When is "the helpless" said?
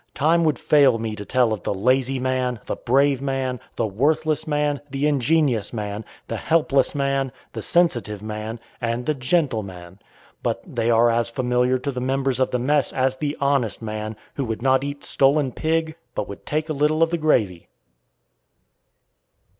6.27-6.95